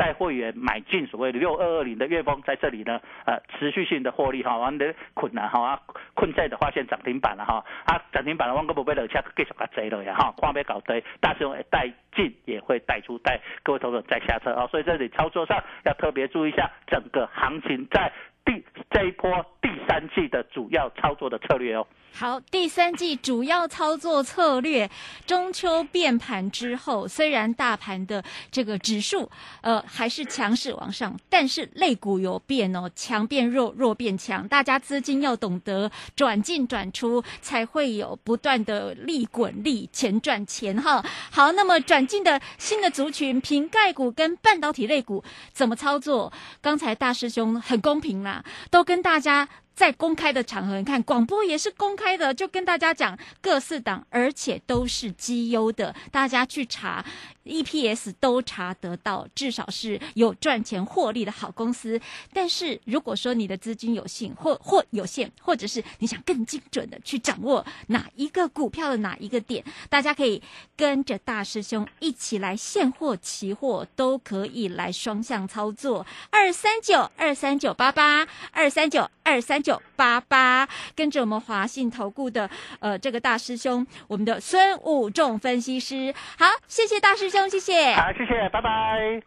[0.00, 5.82] 带会员买进所谓的六二二零的月峰，在这里呢，呃，持续性的获利哈，完的困难哈啊，
[6.14, 18.10] 困在的发现涨停板了哈，啊，涨停板了，万个不被落车继续甲追了呀哈，看要搞对，大师兄带进也会带出带各位投资者再下车啊，所以这里操作上要特别注意一下整个行情在
[18.42, 21.86] 第这一波第三季的主要操作的策略哦。
[22.12, 24.90] 好，第三季主要操作策略，
[25.26, 29.30] 中秋变盘之后，虽然大盘的这个指数
[29.62, 41.02] 呃还是强势往上，但是类股有变哦，强变弱，弱变强，大家资金要懂得转进转出，才会有不断的利滚利，钱赚钱哈。
[41.30, 46.30] 好，那么转进的新的族群，瓶盖股跟半导体类股怎么操作？
[46.60, 49.48] 刚才大师兄很公平啦，都跟大家。
[49.74, 57.04] 在公开的场合，你看广播也是公开的，就跟大家讲各四档，而且都是绩优的，大家去查。
[57.42, 61.98] EPS 都查得到，至少是有赚钱获利的好公司。
[62.32, 70.40] 但是如果说你的资金有限，或或有限，或者是你想更精准的去掌握哪一个股票的哪一个点，大家可以
[70.76, 76.06] 跟着大师兄一起来现货、期货都可以来双向操作。
[76.30, 86.14] 二三九二三九八八二三九二三九八八，跟着我们华信投顾的呃这个大师兄，我们的孙武仲分析师。
[86.38, 87.28] 好，谢谢大师。
[87.28, 89.22] 兄，谢谢，好，谢谢，拜拜。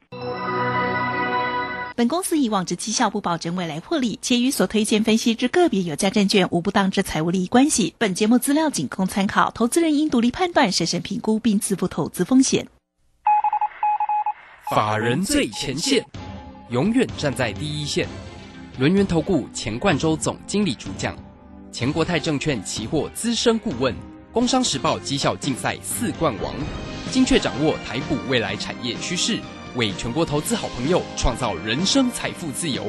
[1.96, 7.96] 本公司以往之绩效不保证未来获利，且与所推荐分析之个别有价证券无不当之财务利益关系。
[8.00, 12.68] 本节目资料仅供参考，投资人应独立判断、审慎评估并自负投资风险。
[14.74, 16.04] 法人最前线，
[16.70, 18.08] 永远站在第一线。
[18.80, 21.16] 轮源投顾钱冠洲总经理主讲，
[21.72, 23.94] 钱国泰证券期货资深顾问，
[24.32, 26.56] 工商时报绩效竞赛四冠王。
[27.12, 29.40] 精确掌握台股未来产业趋势，
[29.76, 32.84] 为全国投资好朋友创造人生财富自由。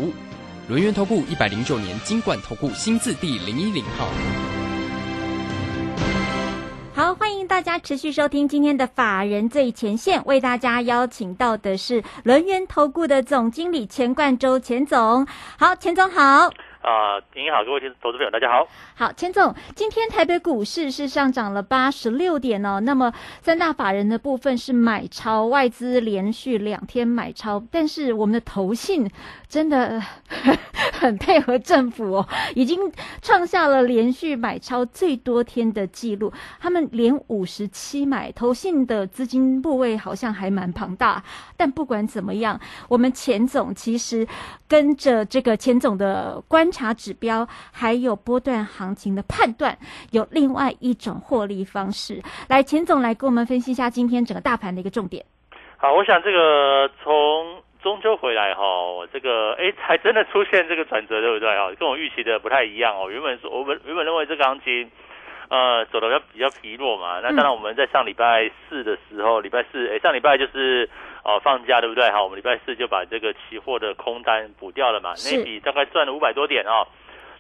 [0.68, 4.63] 轮源投顾一百零九年金管投顾新字第零一零号。
[7.14, 15.26] 欢迎大家持续收听今天的法人最前线，为大家邀请到的是轮源投顾的总经理钱冠洲钱总。
[15.56, 16.50] 好，钱总好。
[16.84, 18.69] 啊，您好，各位投资朋友，大家好。
[18.95, 22.78] 好，钱总，今天台北股市是上涨了八十六点哦。
[22.78, 29.11] 那么三大法人的部分是买超，外资连续两天买超，但是我们的投信
[29.49, 29.99] 真的
[30.93, 32.78] 很配合政府哦，已经
[33.22, 36.31] 创下了连续买超最多天的记录。
[36.61, 41.25] 他们连五十七买，投信的资金部位好像还蛮庞大。
[41.56, 44.27] 但不管怎么样，我们钱总其实
[44.69, 46.71] 跟着这个钱总的关。
[46.74, 49.78] 查指标，还有波段行情的判断，
[50.10, 52.20] 有另外一种获利方式。
[52.48, 55.24] 来，钱总来跟我们分析一下今天整个大盘的一个重点。
[55.76, 58.62] 好，我想这个从中秋回来哈，
[59.12, 61.70] 这个哎，还真的出现这个转折，对不对啊？
[61.78, 63.08] 跟我预期的不太一样哦。
[63.08, 64.91] 原本是我们原本认为这个行情
[65.48, 67.20] 呃走的比较比较疲弱嘛。
[67.20, 70.91] 那当然我们在上礼拜四的时候，礼拜四哎上礼拜就是。
[71.24, 72.10] 哦，放假对不对？
[72.10, 76.86] 好，我们礼拜四就把这个期货的空单补掉了嘛，那笔大概赚了五百多点哦。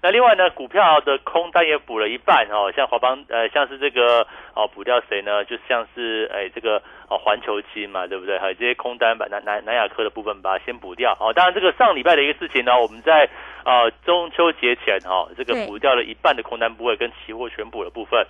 [0.02, 5.44] 那另外呢，股票的空单也补了一半哦，像华邦呃，像是这个哦，补掉谁呢？
[5.44, 8.38] 就像是哎这个哦环球金嘛，对不对？
[8.38, 11.32] 还有这些空单把南南南亚科的部分把它先补掉哦。
[11.32, 13.28] 当然这个上礼拜的一个事情呢，我们在
[13.64, 18.26] 呃中秋节前哈，这个补掉了一半的空单部位跟期货全补的部分。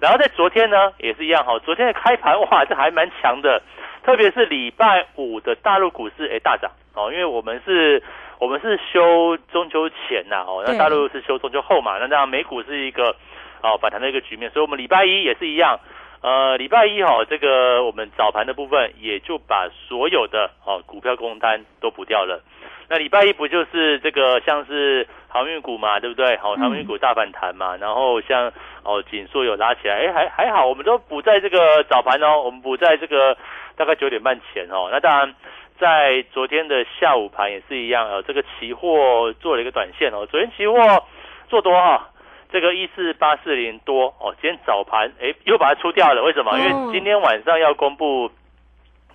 [0.00, 3.62] 然后在昨天呢也是一样哈，昨天的开盘哇，这还蛮强的。
[4.04, 6.70] 特别是礼拜五的大陆股市诶大涨。
[6.94, 8.02] 哦，因为我们是，
[8.38, 13.14] 我们是休中秋前呐哦，那大陆是休中秋后嘛，那这样美股是一个
[13.62, 15.78] 哦反弹的一个局面，所以我们礼拜一也是一样，
[16.22, 22.42] 呃礼拜一哈这个我们早盘的部分也就把所有的哦股票空单都补掉了，
[22.88, 26.36] 那礼拜一不就是这个像是航运股嘛，对不对？
[26.38, 33.36] 好航运股大反弹嘛，然后像哦紧缩有拉起来，哎还还好，我们都补在这个早盘哦，我们补在这个。
[33.78, 35.32] 大概九点半前哦，那当然，
[35.78, 41.04] 在昨天的下午盘也是一样哦，这个期货做了一个短线哦，昨天期货
[41.48, 42.08] 做多哈，
[42.50, 46.58] 这个一四八四零多哦，今天早盘哎又把它出掉了，为什么？
[46.58, 48.28] 因为今天晚上要公布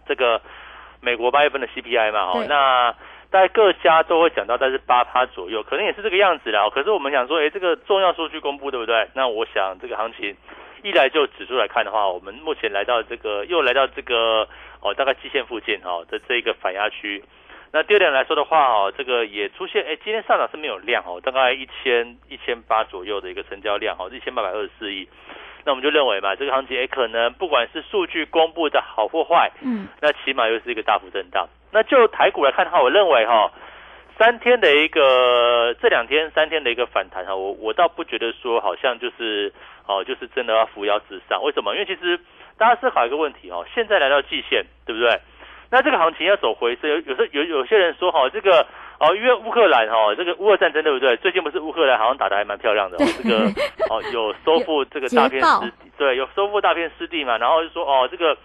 [0.08, 0.40] 这个
[1.02, 2.96] 美国八月份的 CPI 嘛，哦，那
[3.34, 6.70] 大概各家都会讲到，但是八趴左右，可能也是这个样子啦。
[6.70, 9.10] 可是我们想说，哎，这个重要数据公布对不对？
[9.16, 10.38] 那我想这个行情。
[10.84, 14.48] 一来就指数来看的话，我们目前来到这个又来到这个
[14.82, 17.24] 哦，大概季线附近哈的这一个反压区。
[17.72, 25.08] 那第二点来说的话哦，这个也出现哎，今天上涨是没有量哦，大概一千一千八左右的一个成交量哦，一千八百二十四亿。
[25.66, 33.52] 那我们就认为嘛，这个行情哎，可能不管是数据公布的好或坏，嗯，那起码又是一个大幅震荡那就台股来看的话，我认为哈，
[34.18, 39.52] 三天的一个这两天三天的一个反弹哈，我我倒不觉得说好像就是
[39.88, 41.42] 哦，就是真的要扶摇直上。
[41.44, 41.74] 为什么？
[41.74, 42.20] 因为其实
[42.58, 45.20] 大家思考一个问题哦，现在来到季线，对不对？
[45.72, 48.64] 那这个行情要走回升，有有时候有有些人说哈，这个
[49.00, 51.18] 哦，因为乌克兰哈，这个乌俄战争对不对？
[51.18, 53.46] 最近不是乌克兰好像打的还蛮漂亮的， 这个
[53.90, 58.38] 哦有收复这个大片失地，对，有收复大片失地嘛，然后就说哦这个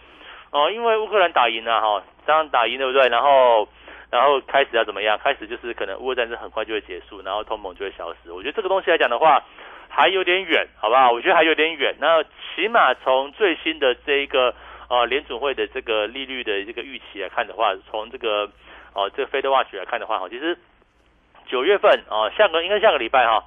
[0.50, 3.08] 哦，因为乌克兰打赢了哈，这样打赢对不对？
[3.08, 3.68] 然后
[4.10, 5.18] 然后开始要怎么样？
[5.18, 8.32] 开始就是可能乌俄战争很快就会结束，然后通盟就会消失。
[8.32, 9.42] 我觉得这个东西来讲的话，
[9.88, 11.12] 还有点远，好不好？
[11.12, 11.94] 我觉得还有点远。
[11.98, 14.54] 那起码从最新的这一个。
[14.88, 18.50] 啊，联准会的这个利率的这个预期来看的话，从这个
[18.94, 20.56] 哦，这个 Fed Watch 来看的话，哈，其实
[21.46, 23.44] 九月份啊，下个应该下个礼拜哈，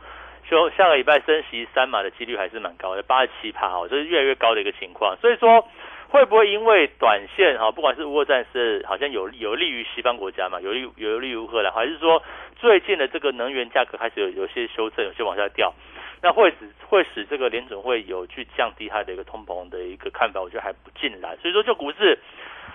[0.48, 5.18] 就下个礼拜升息三码的几率还是蛮高的，八十七趴哈，这是越来越高的一个情况。
[5.20, 5.68] 所以说，
[6.12, 12.22] 会不会因为短线哈，不管是乌俄战是好像有有利于西方国家嘛，有利有利于乌克兰，还是说
[12.58, 15.74] 最近的这个能源价格开始有有些修正，有些往下掉？
[16.22, 21.38] 那会使会使这个联准会有去降低它的一个通膨的一个看法，我觉得还不进来。
[21.38, 22.20] 所以说，就股市，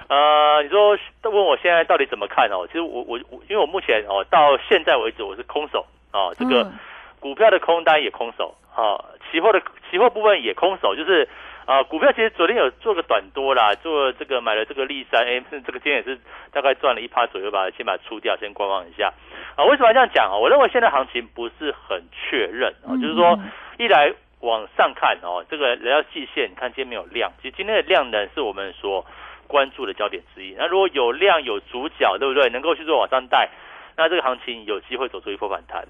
[0.09, 2.67] 呃，你说问我现在到底怎么看哦？
[2.67, 6.73] 其实我我我，因为我目前哦到现在为止我是空手啊，这个
[7.21, 8.97] 股票的空单也空手啊，
[9.31, 9.61] 期货的
[9.91, 11.29] 期货部分也空手，就是。
[11.67, 16.17] 啊，股票其实昨天有做个短多啦，做这个买了这个利三，哎，这个今天也是
[16.53, 19.13] 大概赚了一趴左右吧，先把它出掉，先观望一下。
[19.57, 20.37] 啊，为什么要这样讲啊？
[20.37, 23.37] 我认为现在行情不是很确认啊，就是说
[23.79, 29.05] 一来往上看哦，这个来到季线，看今天没有量，其实今天的量呢是我们所
[29.49, 30.55] 关注的焦点之一。
[30.57, 32.49] 那如果有量有主角，对不对？
[32.51, 33.49] 能够去做往上带，
[33.97, 35.85] 那这个行情有机会走出一波反弹。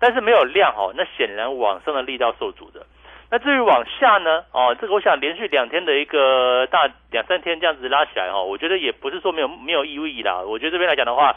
[0.00, 2.86] 但是没有量哦，那显然往上的力道受阻的。
[3.30, 4.44] 那至于往下呢？
[4.52, 10.40] 哦，这个我想连续两天的一个大两三天这样子拉起来哈，我觉得也不是说没有没有意义啦。
[10.40, 11.36] 我觉得这边来讲的话，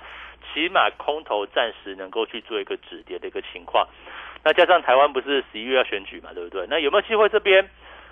[0.53, 3.85] 起码空头暂时能够去做一个止跌的一个情况。
[4.43, 6.65] 那加上台湾不是十一月要选举嘛，对不对？
[6.69, 7.69] 那有没有机会这边？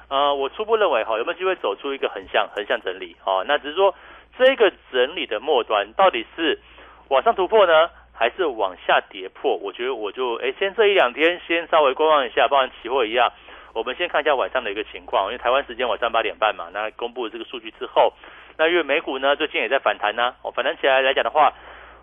[0.10, 3.16] 呃，我初步认为哈，有没有机会走出一个横向横向整理？
[3.26, 3.96] 哦，那只是说
[4.38, 6.60] 这个整理的末端到底是
[7.08, 9.56] 往上突破呢，还是往下跌破？
[9.56, 13.32] 我觉得我就哎，先这一两天先稍微观望一下，包含期货一样。
[13.80, 18.12] 我们先看一下晚上的一个情况，因为台湾时间晚上八点半嘛，那公布这个数据之后，
[18.58, 21.54] 那因为美股呢最近也在反弹呢，哦，反弹起来来讲的话，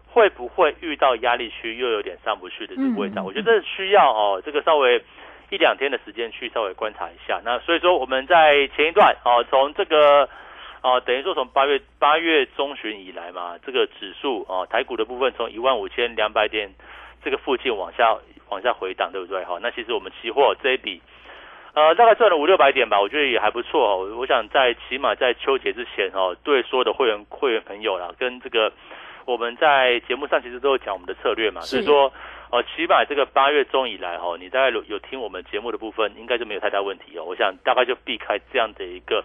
[0.09, 3.21] 会不会遇到压力区又有点上不去的这个位置？
[3.21, 5.05] 我觉得需要哦，这个稍微
[5.51, 7.43] 一两天的时间去稍微观察一下。
[7.45, 10.27] 那所以说我们在前一段哦，从这个
[10.81, 16.73] 哦，等于说从八月八月中旬以来嘛，这个指数哦，台股的部分从一万五千两百点
[17.23, 18.17] 这个附近往下
[18.49, 19.45] 往下回档，对不对？
[19.45, 21.03] 哈，那其实我们期货这一笔。
[21.77, 24.17] 呃，大概赚了五六百点吧，我觉得也还不错哦。
[24.17, 28.73] 我想在起码在秋节之前哦，对所有的会员会员朋友啦，跟这个
[29.27, 32.11] 我们在节目上其实都有讲我们的策略嘛，所以说
[32.51, 37.25] 哦，起码这个八月中以来哦，你大概有有听我们节目的部分，应该就没有太大问题哦。
[37.25, 39.23] 我想大概就避开这样的一个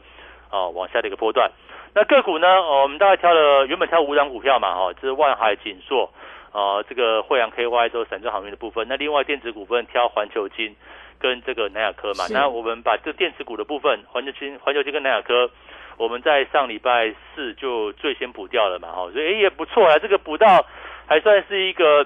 [0.52, 1.50] 哦往下的一个波段。
[1.96, 6.12] 那个股呢，我们大概挑了原本挑五档股票嘛，哈，就是万海锦硕，
[6.52, 8.86] 呃，这个惠阳 KY 都散装航运的部分。
[8.90, 10.76] 那另外电子股份挑环球金。
[11.22, 15.50] 跟这个南亚科嘛，那我们把这电池股的部分，环球金、环球金跟南亚科，
[15.98, 20.66] 我们在上礼拜四就最先补掉了嘛，哈，所以也不错啊，这个补到
[21.06, 22.06] 还算是一个，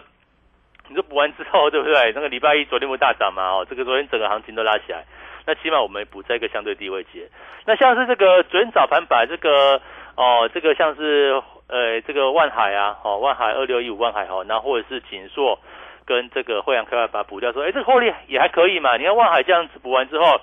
[0.90, 2.12] 你说补完之后对不对？
[2.14, 5.06] 那个礼拜一昨天不大涨嘛，哦，这个昨天整个行情都拉起来，
[5.48, 7.30] 那起码我们补在一个相对低位阶。
[7.66, 9.82] 那像是这个昨天早盘把这个
[10.18, 15.58] 哦，这个像是呃这个万海啊，哦万海二六一五万海哈，那或者是锦硕。
[16.06, 18.96] 跟这个惠阳开发把它补掉，说，哎，这个获利也还可以嘛？
[18.98, 20.40] 你看万海这样子补完之后，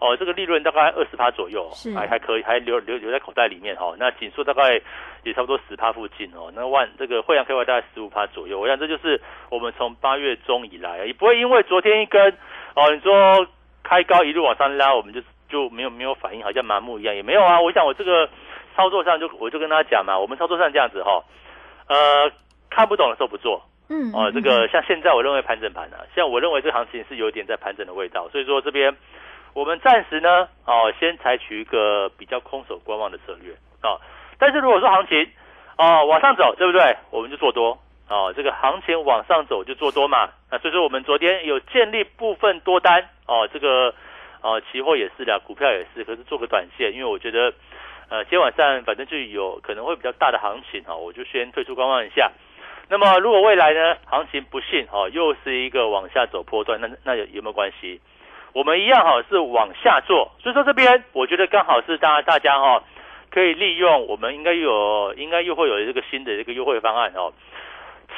[0.00, 3.94] 哦，这个利润大概二十趴左右，还还可以，还留留留在口袋里面哈。
[3.98, 4.80] 那紧缩大概
[5.24, 6.52] 也差不多十趴附近哦。
[6.54, 12.32] 那万这个惠阳开发大概十五趴左右，我想这就是我们从八月中以来，也不会因为昨天一根
[12.76, 13.46] 哦，你说
[13.82, 17.60] 开高一路往上拉，我们就就没有没有反应，好像麻木一样，也没有啊。
[17.60, 18.28] 我想我这个
[18.76, 21.24] 操作上就我就跟他讲嘛，我们操作上这样子哈，
[21.88, 22.30] 呃，
[22.70, 23.60] 看不懂的时候不做。
[23.90, 28.94] 嗯，哦，这个像现在我认为盘整盘啊，像我认为这行情是有点在盘整的味道，所以说这边
[29.54, 33.96] 我们暂时呢，哦，先采取一个比较空手观望的策略啊。
[34.38, 35.26] 但是如果说行情
[35.78, 36.96] 哦往上走，对不对？
[37.10, 37.78] 我们就做多
[38.10, 40.28] 哦，这个行情往上走就做多嘛。
[40.50, 43.94] 那所以说我们昨天有建立部分多单哦，这个
[44.42, 47.54] 哦期货也是的，股票也是，可是做个短线，因为我觉得
[48.10, 52.30] 呃今天晚上反正就有可能会比较大的行情哈，我就先退出观望一下。
[52.90, 58.00] 那么，如果未来呢，行情不幸哦，又是一个往下走波段，那那有有没有关系？
[58.54, 62.82] 我们一样哈是往下做，所以说这边我觉得刚好是大家大家哈
[63.30, 67.32] 可以利用，我们应该有，应该又会有这个新的这个优惠方案哦。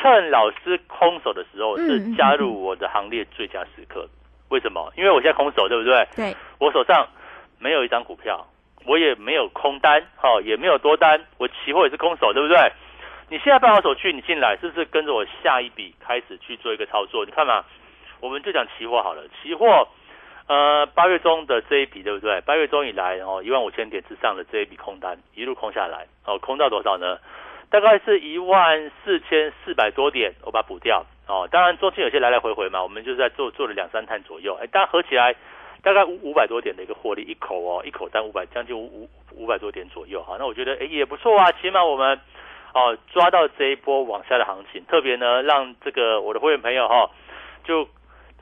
[0.00, 4.09] 趁老师空手的时候，是加入我的行列最佳时刻。
[4.50, 4.93] 为什么？
[4.97, 6.07] 因为我现在空手，对不对？
[6.15, 6.37] 对。
[6.59, 7.07] 我手上
[7.59, 8.47] 没有一张股票，
[8.87, 12.57] 我也没有空单，哈，也没有多单，我期货也是空手，对不对？
[13.31, 17.25] 你现在办好手续，你进来是不是跟着我下一笔开始去做一个操作？
[17.25, 17.65] 你看嘛，
[18.19, 19.87] 我们就讲期货好了，期货，
[20.49, 22.41] 呃，八月中的这一笔，对不对？
[22.41, 27.21] 八月中以来，哦，一万五千点之上的这一笔空单一路空下来，哦，空到多少呢？
[27.71, 31.47] 大概是一万四千四百多点，我把它补掉哦。
[31.53, 35.37] 当然中间有些来来回回嘛，我们就是在做做了两三摊左右，哎，但合起来
[35.85, 40.35] 大概五五百多点的一个获利，一口哦，一口单五百，将近五五五百多点左右哈。
[40.37, 42.19] 那我觉得哎也不错啊，起码我们
[42.75, 47.11] 哦抓到这一波往下的行情，特别呢让这个我的会员朋友哈
[47.65, 47.87] 就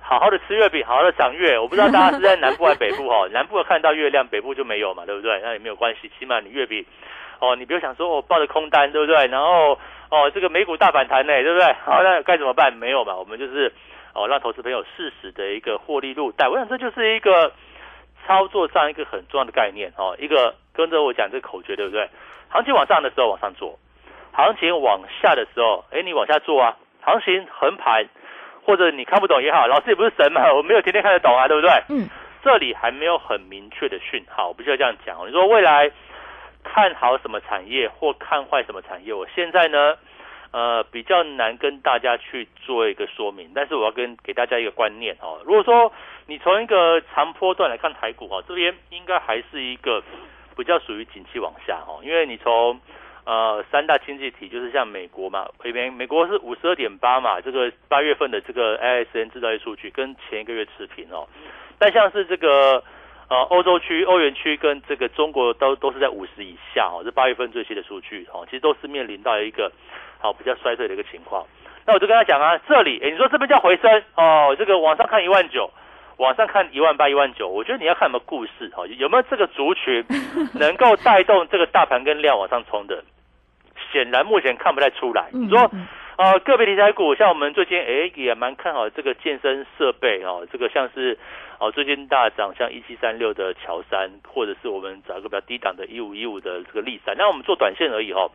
[0.01, 1.59] 好好的吃月饼，好好的赏月。
[1.59, 5.41] 我不知道大家是在南部还是北部哈， 南部看到月亮，北部就没有嘛，对不对？
[5.43, 6.85] 那也没有关系，起码你月饼。
[7.41, 9.27] 哦，你不要想说我抱着空单，对不对？
[9.29, 9.79] 然后
[10.11, 11.73] 哦，这个美股大反弹呢，对不对？
[11.85, 12.73] 好，那该怎么办？
[12.73, 13.73] 没有嘛，我们就是
[14.13, 16.49] 哦，让投资朋友适时的一个获利入袋。
[16.49, 17.53] 我想这就是一个
[18.27, 20.17] 操作上一个很重要的概念哦。
[20.19, 22.09] 一个跟着我讲这个口诀，对不对？
[22.49, 23.79] 行情往上的时候往上做，
[24.33, 26.77] 行情往下的时候，哎，你往下做啊。
[27.01, 28.07] 行情横盘
[28.65, 31.71] 或者你看不懂也好，老师也不是神嘛， 我没有天天看得懂啊，对不对？
[31.89, 32.09] 嗯。
[32.43, 35.17] 这里还没有很明确的讯号，我不需要这样讲。
[35.27, 35.91] 你说未来。
[36.65, 39.15] 看好什么产业或看坏什么产业？
[39.15, 39.97] 我现在呢，
[40.51, 43.53] 呃，比较难跟大家去做一个说明。
[43.55, 45.41] 但是我要跟给大家一个观念哦。
[45.47, 45.91] 如果说
[46.27, 50.03] 你从一个长波段来看台股哦，这边应该还是一个
[50.57, 52.01] 比较属于景气往下哦。
[52.03, 52.79] 因为你从
[53.29, 61.29] 呃三大经济体，就是像美国嘛，这边美国是五十二点八嘛，这个八月份的这个 ISM 制造业数据跟前一个月持平哦。
[61.79, 62.83] 但像是这个。
[63.31, 69.71] 呃，欧洲区、欧元区跟这个中国都都是在五十以下哦，这八月份最新的数据哦，其实都是面临到一个
[70.19, 71.45] 好比较衰退的一个情况。
[71.85, 75.71] 那我就跟他讲啊，这里，哎，你说这边叫回升哦，这个往上看一万九，
[76.17, 80.03] 往上看一万八、一万九，我觉得你要看什么故事哦，有没有这个族群
[80.55, 83.05] 能够带动这个大盘跟量往上冲的？
[83.93, 85.29] 显然目前看不太出来。
[85.33, 85.71] 你说，
[86.17, 91.19] 呃，个别题材股，像我们最近哎也蛮看好这个健身设备哦，这个像是。
[91.61, 98.31] 哦，最近大涨，像一七三六的乔山，或者是我们找一个比较低档的一五一五的这个利山，那我们做短线而已哦。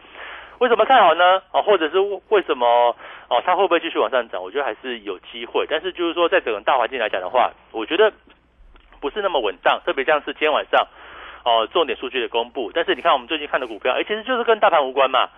[0.60, 1.42] 为什么看好呢？
[1.54, 2.94] 哦，或者是为什么
[3.30, 4.44] 哦，它会不会继续往上涨？
[4.44, 8.12] 我觉得还是有机会，但是就是说，在整个大环境来讲的话，我觉得
[9.00, 10.86] 不是那么稳当，特别像是今天晚上
[11.44, 12.72] 哦，重点数据的公布。
[12.74, 15.30] 但是你看我们最近看的股票，哎，其实就是跟大盘无关嘛。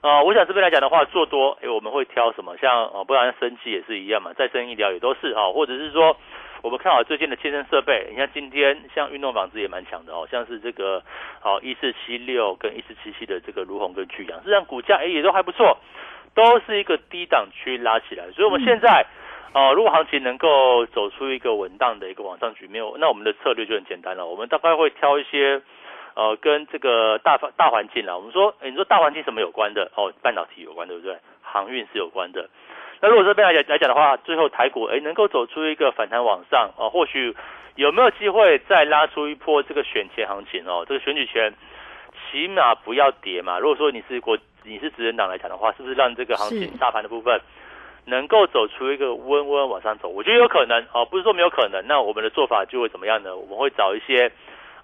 [0.00, 2.56] 啊，我想这边来讲的话，做多，哎，我们会挑什么？
[2.58, 6.16] 像哦，不然生气也是一样嘛，再生医疗也都是哈，或者是说。
[6.62, 11.00] 我们看好最近的健身设备，你像今天像运动纺织也蛮强的哦，像是这个
[11.38, 15.78] 好一四七六跟一四七七的这个卢虹跟巨阳，实际上股价哎也都还不错，
[16.34, 19.06] 都是一个低档区拉起来，所以我们现在
[19.52, 25.62] 哦，如果行情能够走出一个稳当的一个往上局面，那我们的策略就很简单了，我们大概会挑一些
[26.14, 31.16] 呃跟这个大大环境啦，我们说哎你说大环境什么有关的哦，半导体有关对不对？
[31.40, 32.48] 航运是有关的。
[33.00, 37.34] 那如果这边来讲来讲的话，最后台股哎能够走出一个反弹往上哦，或许
[37.76, 40.84] 有没有机会再拉出一波这个选前行情哦？
[40.86, 41.52] 这个选举权
[42.30, 43.58] 起码不要跌嘛。
[43.58, 47.40] 如果说你是国你是执政党来讲的话，是不是让这个行情大盘的部分
[48.06, 50.08] 能够走出一个温温往上走？
[50.08, 51.84] 我觉得有可能哦，不是说没有可能。
[51.86, 53.36] 那我们的做法就会怎么样呢？
[53.36, 54.32] 我们会找一些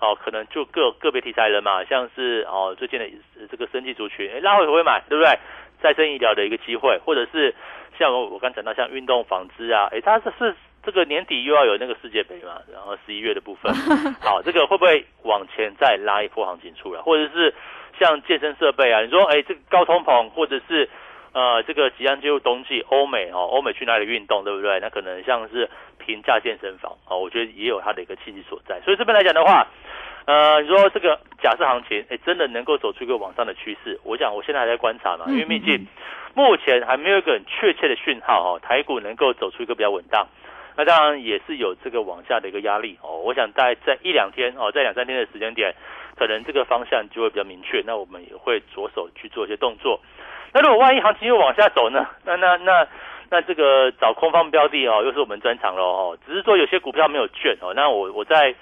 [0.00, 3.08] 哦，可能就个个别题材人嘛，像是哦最近的
[3.50, 5.38] 这个生技族群，哎拉回会买，对不对？
[5.80, 7.54] 再生医疗的一个机会，或者是。
[7.98, 13.70] 像我我刚讲到像运动纺织啊，哎，它是是这个年底又要有那个世界杯嘛，然后十一月的部分，
[14.18, 17.02] 好，这个会不会往前再拉一波行情出来？
[17.02, 17.54] 或者是
[18.00, 20.88] 像健身设备啊，你说哎，这个高通膨，或者是
[21.32, 24.78] 呃这个即将进入冬季，欧美哦，欧美去哪里运动，对不对？
[24.80, 28.80] 那可能像是平价健身房哦，我觉得也有它的一个契机所在。
[28.82, 29.66] 所以这边来讲的话。
[30.24, 33.98] 呃，你说这个假设行情，哎，真的能够走出一个往上的趋势？
[34.04, 35.84] 我想我现在还在观察嘛，因为毕竟
[36.32, 40.24] 目前还没有一个很确切的讯号哦，台股能够走出一个比较稳当，
[40.76, 43.18] 那当然也是有这个往下的一个压力哦。
[43.18, 45.74] 我想在在一两天哦，在两三天的时间点，
[46.16, 50.00] 可能这个方向就会比较明确，那我们也会着手去做一些动作。
[50.52, 52.06] 那如果万一行情又往下走呢？
[52.24, 52.86] 那那那
[53.30, 56.18] 那这个找空方标的哦，又是我们专长喽哦。
[56.26, 58.54] 只是说有些股票没有券哦，那我我在。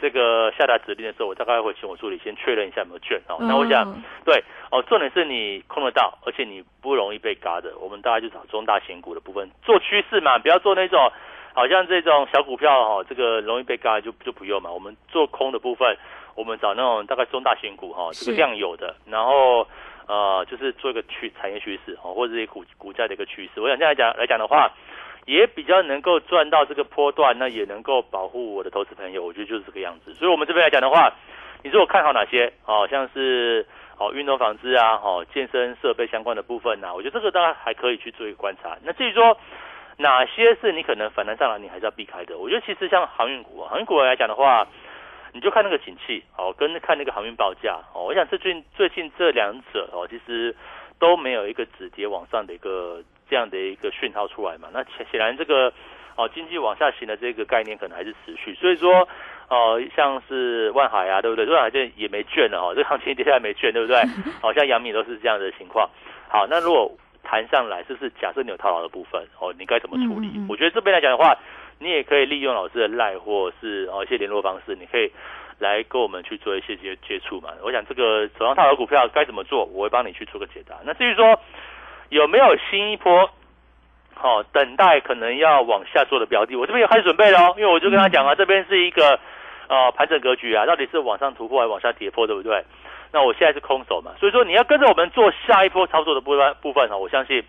[0.00, 3.36] 这个下达指令的时候，我大概会请我助理先确认一下有没有券哦。
[3.40, 4.40] 那我想，对
[4.70, 7.76] 哦，重点是你空得到，而且你不容易被嘎的。
[7.80, 11.10] 我们大概就找中大型股的部分做趋势嘛，不要做那种
[11.52, 14.70] 好像这种小股票哈，这个容易被嘎就就不用嘛。
[14.70, 15.96] 我们做空的部分，
[16.36, 19.66] 我们找那种大概中大型股哈，这个量有的，然后
[20.08, 23.60] 呃，就是做一个趋产业趋势哦，或者是股股价的一个趋势。
[23.60, 24.72] 我想这样来讲来讲的话，
[25.26, 29.22] 也比较能够赚到这个波段，那也能够保护我的投资朋友。
[29.22, 30.14] 我觉得就是这个样子。
[30.14, 31.12] 所以，我们这边来讲的话，
[31.62, 32.50] 你如果看好哪些？
[32.64, 33.66] 哦，像是
[33.98, 38.78] 哦运动纺织啊，哦健身设备相关的部分呐，我觉得这个大家还可以去做一个观察。
[38.82, 39.36] 那至于说，
[39.98, 42.38] 哪些是你可能反弹上来，你还是要避开的？
[42.38, 44.66] 我觉得其实像航运股，航运股来讲的话，
[45.38, 48.02] 你就看那个景气哦，跟看那个航运报价哦。
[48.02, 50.52] 我想最近最近这两者哦，其实
[50.98, 54.66] 都没有一个止跌往上的一个这样的一个讯号出来嘛。
[54.72, 55.72] 那显显然这个
[56.16, 59.08] 哦经济往下行的这个概念可能还是持续，所以说
[59.48, 61.46] 哦像是万海啊，对不对？
[61.46, 64.02] 万海这也没券了哦，这行情跌下来没券，对不对？
[64.42, 65.88] 好像阳明都是这样的情况。
[66.28, 66.90] 好，那如果
[67.22, 70.28] 谈上来，就是假设你有套牢的部分哦，你该怎么处理？
[70.48, 71.36] 我觉得这边来讲的话，
[71.78, 75.10] 你也可以利用老师的赖或是哦一些联络方式，你可以
[75.58, 77.50] 来跟我们去做一些接接触嘛。
[77.62, 80.76] 我想这个手上套牢股票该怎么做，我会帮你去做个解答。
[80.84, 81.38] 那至于说
[82.08, 83.30] 有没有新一波
[84.14, 89.20] 好等待可能要往下做的标的，我这边有开始准备喽，因为我就跟他讲啊，这边是一个
[89.68, 92.64] 呃盘整格局啊，到底是往上突破还是往下跌破，对不对？
[93.10, 97.42] 那我现在是空手嘛，所以说你要跟着我们做下一波操作的部分部分哦，我相信，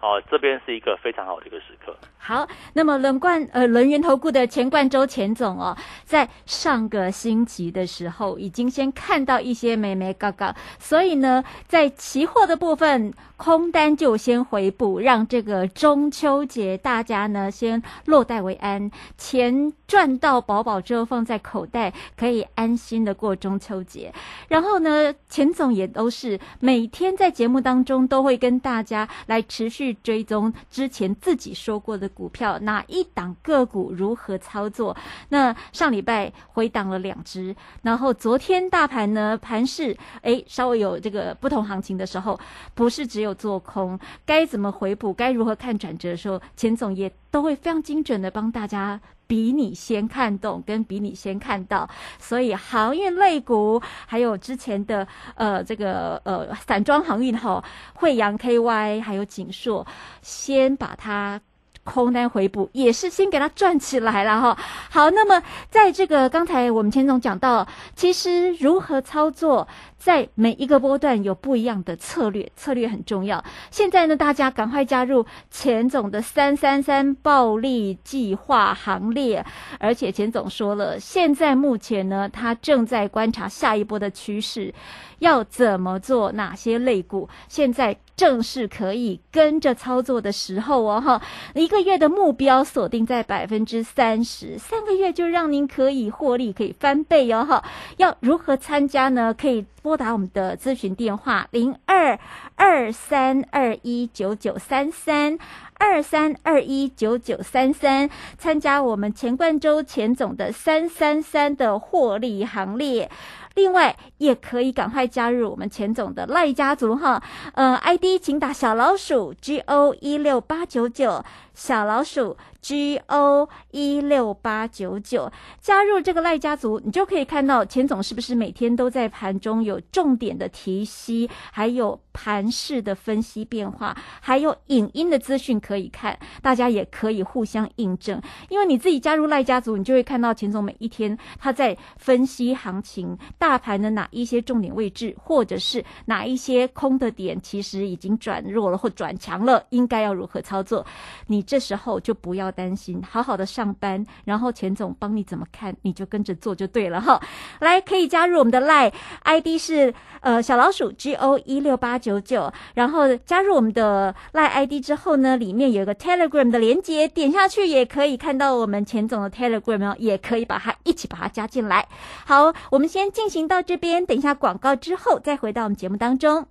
[0.00, 1.96] 哦这边是一个非常好的一个时刻。
[2.18, 24.12] 好，那么轮冠呃轮源投顾的钱冠周钱总哦，在上个星期的时候已经先看到一些美眉高高，所以呢，在期货的部分空单就先回补，让这个中秋节大家呢先落袋为安，钱赚到饱饱之后放在口袋，可以安心的过中秋节。
[24.48, 32.06] 然后呢，钱总也都是每天在节目当中都会跟大家来持续追踪之前自己说过的。
[32.16, 34.96] 股票哪一档个股如何操作？
[35.28, 42.38] 那上礼拜回档了两只，然后昨天大盘呢盘势哎稍微有这个不同行情的时候，
[42.74, 45.12] 不是只有做空，该怎么回补？
[45.12, 51.88] 该如何看转折的时候，钱总也都会非常精准的帮大家比你先看懂，跟比你先看到。
[52.18, 57.62] 所以航运类股，还有之前的呃这个呃散装航运哈，
[57.94, 59.86] 惠阳 KY 还有锦硕，
[60.22, 61.40] 先把它。
[61.86, 64.58] 空单回补也是先给它赚起来了哈。
[64.90, 73.42] 好，那么在这个刚才我们钱总讲到，其实如何操作，在每一个波段有不一样的策略，策略很重要。
[73.70, 79.44] 现在呢，大家赶快加入钱总的三三三暴利计划行列。
[79.78, 84.74] 而且钱总说了，现在目前呢，他正在观察下一波的趋势，
[85.20, 87.96] 要怎么做，哪些类股现在。
[88.16, 91.20] 正是可以跟着操作的时候哦，哈！
[91.54, 97.62] 一个月的目标锁定在百分之三十，三个月就让您可以获利，可以翻倍哦，哈！
[97.98, 99.34] 要如何参加呢？
[99.34, 102.18] 可以拨打我们的咨询电话零二
[102.54, 105.38] 二三二一九九三三
[105.74, 113.10] 二三二一九九三三，参加我们钱冠洲钱总的三三三的获利行列。
[113.56, 117.20] 另外，也可以赶快加入我们钱总的赖家族哈，
[117.54, 121.24] 呃，ID 请打小老鼠 G O 一六八九九，
[121.56, 122.36] 小老鼠。
[122.66, 136.18] G O 一六八九九加入这个赖家族，你就可以看到钱总是不是每天都在盘中有重点的提息，还有盘势的分析变化，还有影音的资讯可以看。
[136.42, 150.84] 大家也可以互相印证，因为你自己加入赖家族，你就会看到钱总每一天他在分析行情，大盘的哪一些重点位置，或者是哪一些空的点，其实已经转弱了或转强了，应该要如何操作？
[151.28, 152.46] 你这时候就不要。
[152.56, 157.20] 担心，好好的上班，然后钱总帮你怎么看，你就跟着做就对了哈。
[157.60, 158.92] 来，可以加入我们的 Line
[159.24, 171.86] ID 是呃小老鼠 G O 一六八九九，然后加入我们的 Line ID 之后呢，里面有一个 Telegram 的连接，点下去也可以看到我们钱总的 Telegram 哦，也可以把它一起把它加进来。
[172.24, 176.46] 好，我们先进行到这边，等一下广告之后再回到我们节目当中。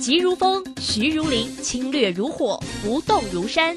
[0.00, 3.76] 急如风，徐如林，侵略如火，不动如山。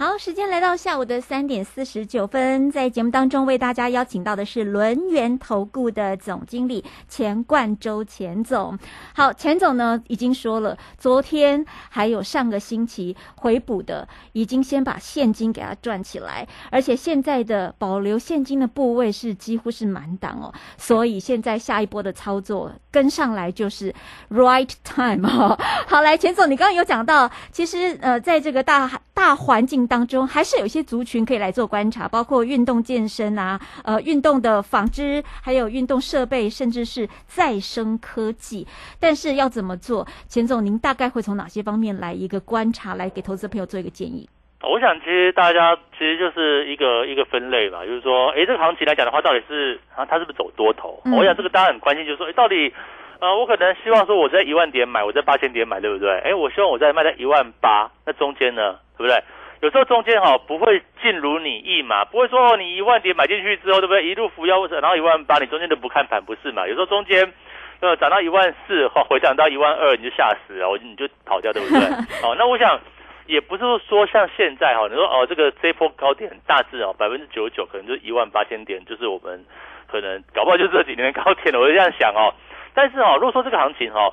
[0.00, 8.78] 好，时间来到下午的三点四十九分，在节目当中为大家邀请到的是轮源投顾的总经理钱冠周钱总。
[9.12, 23.92] 好，钱总呢已经说了，昨天还有上个星期回补的，已经先把现金给它赚起来，而且现在的保留现金的部位是几乎是满档哦，所以现在下一波的操作跟上来就是
[24.30, 25.58] right time 哦。
[25.88, 29.87] 好，来钱总，你刚刚有讲到，其实呃，在这个大大环境。
[29.88, 38.66] 当中还是有一些族群可以来做观察，包括运动健身啊，呃，运动的纺织，还有运动设备，甚至是再生科技。
[39.00, 40.06] 但是要怎么做？
[40.28, 44.28] 钱总，您大概会从哪些方面来一个观察，来给投资朋友做一个建议？
[44.60, 51.00] 我想，其实大家其实就是一个一个分类吧，就是说，哎，这个行情来讲的话，到底是啊，它是不是走多头？
[51.16, 52.74] 我想这个大家很关心，就是说，哎，到底
[53.20, 56.10] 呃，我可能希望说我在一万点买，我在八千点买，对不对？
[56.20, 59.22] 哎，我希望我在卖在一万八，那中间呢，对不对？
[59.60, 64.06] 有时候中间哈不会尽如你意嘛，不会说你一万点买进去之后，对不对？
[64.06, 66.66] 一路扶摇然后一万八，你中间都不看盘，不是嘛？
[66.66, 67.32] 有时候中间
[67.80, 71.80] 呃涨到一万四，哈 回涨到一万二，你就吓死了，你就跑掉，对不对？
[72.22, 72.78] 哦，那我想
[73.26, 79.44] 也不是说像现在哈，你说哦这个这波高点大致哦百分之九十九可能就是一万八千点，就是我们
[79.90, 82.32] 可能搞不好就这几年高点了，我就这样想哦。
[82.74, 84.12] 但是哦，如果说这个行情哈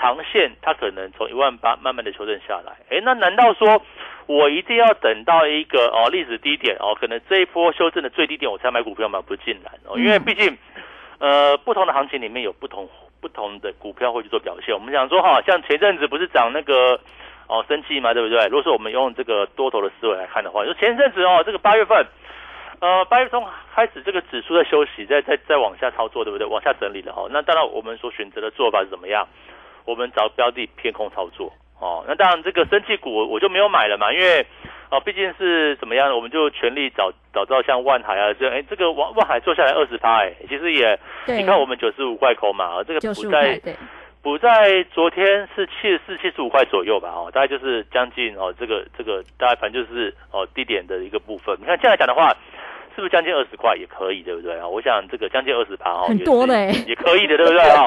[0.00, 3.82] 长线它可能从一万八慢慢的修正下来，哎，那难道说？
[4.28, 10.58] 我一定要等到一个哦历史低点哦，可能这一波修正的最低点我才买股票吗，不尽然哦，因为毕竟
[11.20, 14.74] 呃不同的行情里面有不同不同的股票会去做表现。
[14.74, 16.98] 我们想说哈，像前阵子不是涨那个
[17.46, 18.44] 哦生气嘛，对不对？
[18.46, 22.04] 如果说我们用这个多头的思维来看的话，就前阵子哦这个八月份
[22.80, 26.44] 呃八月中开始这个指数在休息，在在在往下操作，对不对？
[26.44, 27.28] 往下整理了哦。
[27.30, 29.24] 那当然我们所选择的做法是怎么样？
[29.86, 31.50] 我们找标的偏空操作。
[31.78, 34.44] 哦，那当然，这个生气股我就没有买了嘛，因为
[34.90, 43.60] 哦，毕竟是怎么样，我们就全力找找到像万海啊，这哎，这个万万海做下来二十趴，哎，其实也，你看我们九十五块口嘛，这个补在
[44.22, 51.54] 补在昨天是七十四、七十五块左右吧，哦，大概就是将近哦，这个这个大概反正就是哦低点的一个部分。
[51.60, 52.34] 你看这样来讲的话，
[52.96, 54.66] 是不是将近二十块也可以，对不对啊？
[54.66, 57.86] 我想这个将近二十趴哈，很多嘞，也可以的，对不对啊？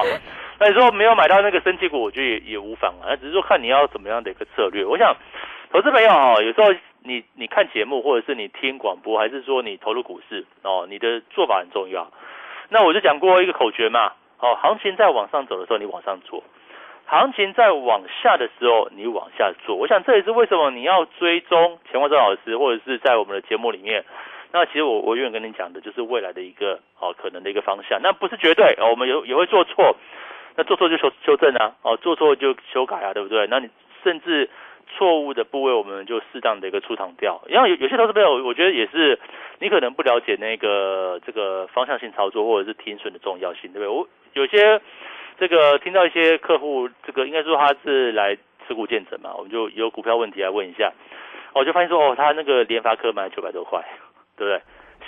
[0.60, 3.10] 那你说没有买到那个升气股，我觉得也也无妨啊。
[3.10, 4.86] 那只是说看你要怎么样的一个策略。
[4.86, 5.16] 我想，
[5.72, 12.12] 投资朋友哈，有时候你你看节目，或者是你听广播，还是说你投入股市哦，你的做法很重要。
[12.68, 16.44] 那我就讲过一个口诀嘛，哦，行情在往上走的时候，你往上做；
[17.06, 19.76] 行情在往下的时候，你往下做。
[19.76, 24.04] 我想这也是为什么你要追踪钱万洲老师，或者是在我们的节目里面。
[24.52, 29.96] 那其实我我永远跟你讲的就是未来的一个哦可能的一个方向，那不是绝对哦，我们有也会做错。
[30.56, 33.48] 那做错就修修正啊，哦，做错就修改啊，对不对？
[33.48, 33.70] 那你
[34.04, 34.50] 甚至
[34.88, 37.42] 错误的部位，我们就适当的一个出场掉。
[37.48, 39.18] 然后有有些投资朋友，我觉得也是，
[39.60, 43.88] 你可能不了解那个这个方向性操作或者是停损的重要性，对不对？
[43.88, 44.82] 我有些
[45.40, 48.36] 这个听到一些客户，这个应该说他是来
[48.68, 50.92] 持股见证嘛，我们就有股票问题来问一下，
[51.54, 53.82] 我就发现说，哦，他那个联发科买九百多块，
[54.40, 54.62] 对不对？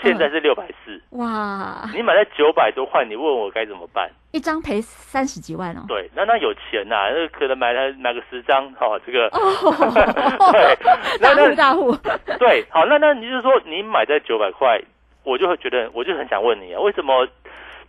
[0.04, 1.88] 现在是六百四，哇！
[1.94, 4.10] 你买在九百多块，你问我该怎么办？
[4.32, 5.84] 一张赔三十几万哦。
[5.88, 9.30] 对，那那有钱呐，那可能买了买个十张，哈，这个。
[10.52, 10.76] 对，
[11.20, 11.96] 大 户大户。
[12.40, 14.82] 对，好，那那你就是说，你买在九百块，
[15.24, 17.28] 我就会觉得，我就很想问你啊，为什么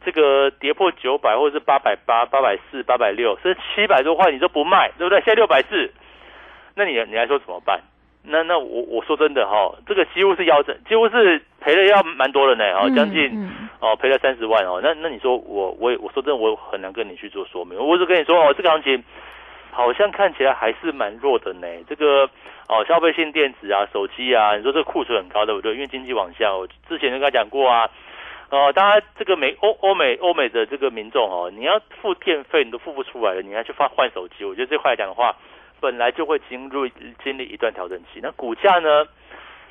[0.05, 5.19] 这个跌破九百，或者是八百八、八百四、八百六，甚至七百多块你都不卖，对不对？
[5.21, 5.91] 现在六百四，
[6.75, 7.81] 那你你来说怎么办？
[8.25, 14.81] 那那我我说真的哈，这个几乎是腰斩，几乎是赔了要蛮多的呢，哦，将近哦赔了三十万哦。
[14.81, 19.03] 那那你说我我我说真的我很难跟你去做说明，我只跟你说哦，这个行情
[19.73, 21.67] 好像看起来还是蛮弱的呢。
[21.89, 22.31] 这个
[22.69, 25.75] 哦消费性电子啊手机啊，你说这个库存很高对不对？
[25.75, 27.91] 因为经济往下，我之前就跟他讲过啊，
[28.51, 35.35] 哦，大家这个美欧欧美欧美的这个民众哦，你要付电费你都付不出来了，你还去换换手机，我觉得这块来讲的话。
[35.83, 36.89] 本来就会经入
[37.23, 39.05] 经历一段调整期，那股价呢？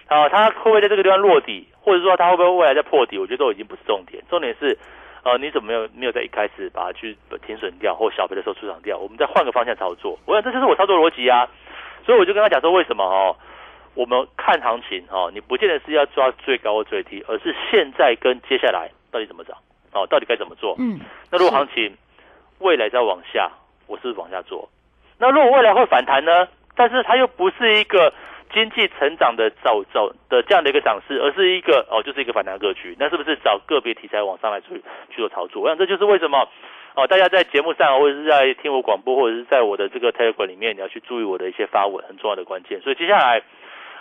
[0.08, 3.18] 啊，它会不会在这个地方落底，或者说它会不会未来再破底？
[3.18, 4.78] 我觉得都已经不是重点，重点是，
[5.24, 8.98] 呃，你怎么没有没有在一开始把它去停损掉，或小赔的时候出场掉？
[8.98, 10.20] 我们再换个方向操作。
[10.26, 11.48] 我想这就是我操作逻辑啊。
[12.06, 13.38] 所以我就跟他讲说，为什么哦？
[13.94, 19.58] 我们看行情哦，你不见得是要抓最高或最低，而是现在跟接下来到底怎么涨
[19.94, 20.76] 哦，到底该怎么做？
[20.78, 21.00] 嗯，
[21.32, 21.96] 那如果行情
[22.60, 23.50] 未来再往下，
[23.88, 24.68] 我是往下做。
[25.22, 26.48] 那如果未来会反弹呢？
[26.76, 28.12] 但是它又不是一个
[28.52, 32.96] 经济成长的走走的这样的一个涨势，而是一个哦，就是一个反弹格局。
[32.98, 34.70] 那是不是找个别题材往上来去
[35.12, 35.62] 去做操作？
[35.62, 36.50] 我想这就是为什么
[36.96, 42.82] 哦，大家在节目上或者是在听我广播，或者是在我的这个 Telegram 里面，你要去注意我的一些发文，很重要的关键。
[42.82, 43.44] 所以接下来，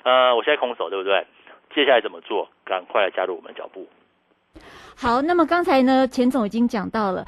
[0.04, 1.26] 呃，我现在空手，对不对？
[1.74, 2.48] 接下来怎么做？
[2.64, 3.86] 赶快来加入我们脚步。
[4.96, 7.24] 好，那么刚才呢，钱总已经讲到了。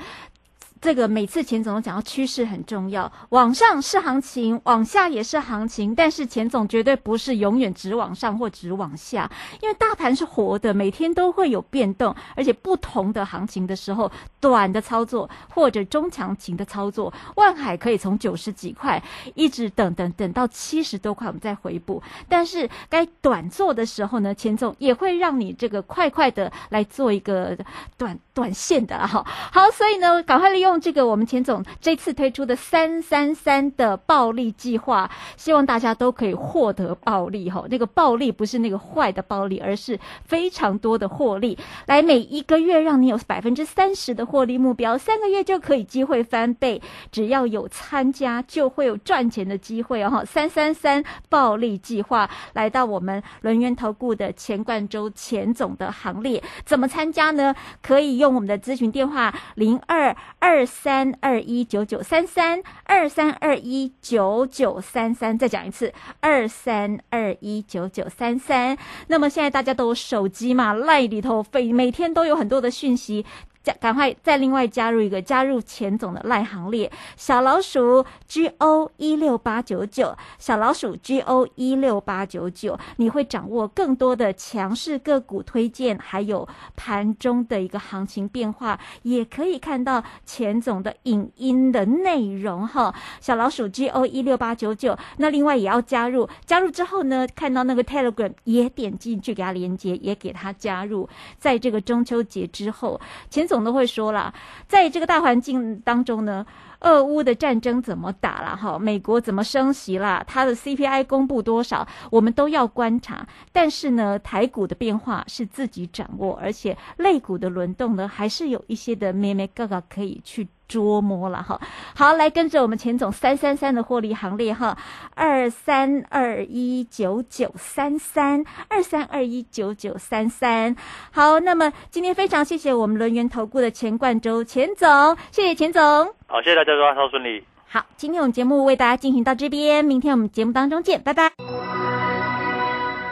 [0.82, 19.00] 这个每次钱总都讲到趋势很重要，往上是行情，往下也是行情，但是钱总绝对不是永远只往上或只往下，因为大盘是活的，每天都会有变动，而且不同的行情的时候，短的操作或者中强情的操作，万海可以从九十几块
[19.36, 27.56] 一直等等等到七十多块，我们再回补，但是该短做的时候呢，钱总也会让你这个快快的来做一个
[27.96, 30.71] 短短线的哈，好，所以呢，赶快利用。
[30.72, 37.66] 用这个，我们钱总这次推出的三三三的暴利计划，希望大家都可以获得暴利哈。
[37.68, 41.58] 那个暴利不是那个坏的暴利，而是非常多的获利。
[41.84, 46.80] 来，每一个月让你有百分之三十的获利目标，三个月就可以机会翻倍。
[47.10, 50.24] 只要有参加，就会有赚钱的机会哦。
[50.26, 57.54] 三三三暴利计划来到我们轮源投顾的钱冠洲钱总的行列，怎么参加呢？
[57.82, 60.61] 可以用我们的咨询电话零二二。
[60.64, 68.76] 三二一九九三三二三二一九九三三，再讲一次，二三二一九九三三。
[69.08, 73.24] 那么现在大家都有手机嘛，赖里头每每天都有很多的讯息。
[73.62, 92.92] 加赶快再另外加入一个加入钱总的赖行列，小老鼠 G O 一六八九九，小老鼠 G O 一六八九九，你会掌握更多的强势个股推荐，还有盘中的一个行情变化，也可以看到钱总的影音的内容哈。
[93.20, 103.51] 小老鼠 G O 一六八九九，那另外也要加入，加入之后呢，看到那个 Telegram 也点进去给他连接，也给他加入，在这个中秋节之后，钱总。
[103.52, 104.32] 总都会说啦，
[104.66, 106.46] 在这个大环境当中呢，
[106.80, 108.78] 俄乌的战争怎么打了哈？
[108.78, 110.24] 美国怎么升息啦？
[110.26, 111.86] 它的 CPI 公布多少？
[112.10, 113.26] 我们都要观察。
[113.52, 120.48] 但是呢，台股的变化是自己掌握，而且类股的轮动呢，还是有一些的咩咩嘎嘎可以去。
[120.72, 121.60] 捉摸了哈，
[121.94, 124.74] 好，来跟着我们钱总三三三的获利行列哈，
[125.14, 130.74] 二三二一九九三三，二三二一九九三三。
[131.10, 135.82] 好，那么今天非常谢谢我们轮源投顾的钱冠洲钱总，谢谢钱总。
[136.26, 137.44] 好，谢谢大家，祝大顺利。
[137.68, 141.32] 好，今天我们节目为大家进行到这边，明天我们节目当中见，拜拜。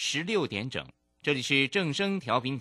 [0.00, 0.86] 十六点整，
[1.20, 2.56] 这里是正声调频。